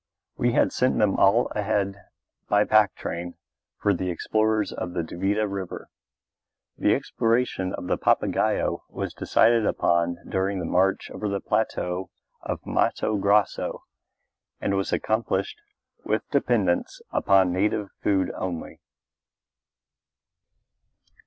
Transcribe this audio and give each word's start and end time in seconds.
We 0.35 0.53
had 0.53 0.71
sent 0.73 0.97
them 0.97 1.15
all 1.17 1.45
ahead 1.49 1.95
by 2.49 2.63
pack 2.63 2.95
train 2.95 3.35
for 3.77 3.93
the 3.93 4.09
explorers 4.09 4.71
of 4.73 4.93
the 4.93 5.03
Duvida 5.03 5.47
River. 5.47 5.91
The 6.75 6.95
exploration 6.95 7.71
of 7.75 7.85
the 7.85 7.99
Papagaio 7.99 8.81
was 8.89 9.13
decided 9.13 9.63
upon 9.63 10.17
during 10.27 10.57
the 10.57 10.65
march 10.65 11.11
over 11.11 11.29
the 11.29 11.39
plateau 11.39 12.09
of 12.41 12.65
Matto 12.65 13.15
Grosso 13.17 13.83
and 14.59 14.73
was 14.75 14.91
accomplished 14.91 15.59
with 16.03 16.27
dependence 16.31 16.99
upon 17.11 17.53
native 17.53 17.89
food 18.01 18.31
only. 18.35 18.79